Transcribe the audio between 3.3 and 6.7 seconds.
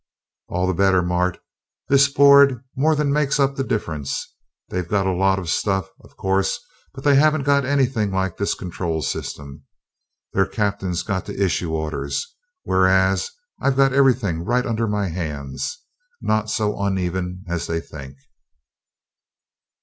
up the difference. They've got a lot of stuff, of course,